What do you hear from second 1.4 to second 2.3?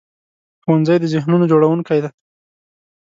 جوړوونکی دی